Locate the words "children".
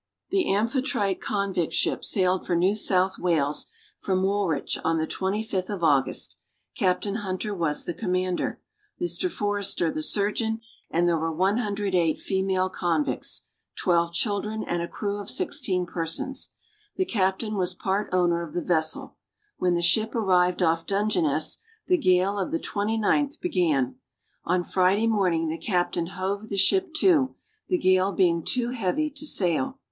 14.11-14.63